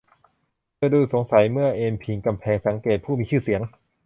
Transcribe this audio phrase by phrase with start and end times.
[0.75, 3.61] เธอดูสงสัยเมื่อเอนพิงกำแพงสังเกตผู้มีชื่อเสียง